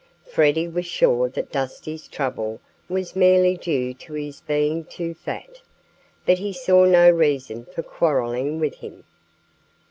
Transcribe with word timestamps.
Freddie 0.25 0.67
was 0.67 0.87
sure 0.87 1.29
that 1.29 1.51
Dusty's 1.51 2.07
trouble 2.07 2.59
was 2.89 3.15
merely 3.15 3.55
due 3.55 3.93
to 3.93 4.13
his 4.13 4.41
being 4.41 4.83
too 4.83 5.13
fat. 5.13 5.61
But 6.25 6.39
he 6.39 6.53
saw 6.53 6.85
no 6.85 7.07
reason 7.11 7.65
for 7.65 7.83
quarreling 7.83 8.59
with 8.59 8.77
him. 8.77 9.03